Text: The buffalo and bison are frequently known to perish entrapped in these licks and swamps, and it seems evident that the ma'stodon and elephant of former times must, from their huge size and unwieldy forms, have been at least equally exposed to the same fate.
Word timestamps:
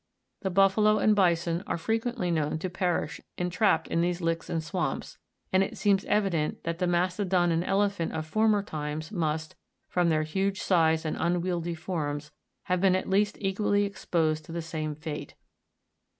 The 0.41 0.49
buffalo 0.49 0.97
and 0.97 1.15
bison 1.15 1.61
are 1.67 1.77
frequently 1.77 2.31
known 2.31 2.57
to 2.57 2.71
perish 2.71 3.21
entrapped 3.37 3.87
in 3.87 4.01
these 4.01 4.19
licks 4.19 4.49
and 4.49 4.63
swamps, 4.63 5.19
and 5.53 5.61
it 5.63 5.77
seems 5.77 6.05
evident 6.05 6.63
that 6.63 6.79
the 6.79 6.87
ma'stodon 6.87 7.51
and 7.51 7.63
elephant 7.63 8.11
of 8.13 8.25
former 8.25 8.63
times 8.63 9.11
must, 9.11 9.53
from 9.87 10.09
their 10.09 10.23
huge 10.23 10.59
size 10.61 11.05
and 11.05 11.17
unwieldy 11.19 11.75
forms, 11.75 12.31
have 12.63 12.81
been 12.81 12.95
at 12.95 13.11
least 13.11 13.37
equally 13.41 13.83
exposed 13.83 14.43
to 14.45 14.51
the 14.51 14.63
same 14.63 14.95
fate. 14.95 15.35